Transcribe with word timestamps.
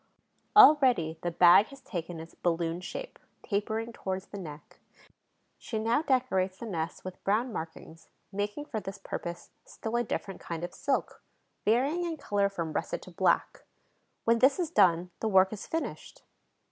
Already 0.55 1.19
the 1.21 1.29
bag 1.29 1.67
has 1.67 1.79
taken 1.79 2.19
its 2.19 2.33
balloon 2.33 2.81
shape, 2.81 3.19
tapering 3.43 3.93
towards 3.93 4.25
the 4.25 4.39
neck. 4.39 4.79
She 5.59 5.77
now 5.77 6.01
decorates 6.01 6.57
the 6.57 6.65
nest 6.65 7.05
with 7.05 7.23
brown 7.23 7.53
markings, 7.53 8.09
making 8.31 8.65
for 8.65 8.79
this 8.79 8.97
purpose 8.97 9.51
still 9.63 9.95
a 9.95 10.03
different 10.03 10.41
kind 10.41 10.63
of 10.63 10.73
silk, 10.73 11.21
varying 11.65 12.03
in 12.03 12.17
color 12.17 12.49
from 12.49 12.73
russet 12.73 13.03
to 13.03 13.11
black. 13.11 13.63
When 14.25 14.39
this 14.39 14.57
is 14.57 14.71
done, 14.71 15.11
the 15.19 15.27
work 15.27 15.53
is 15.53 15.67
finished. 15.67 16.23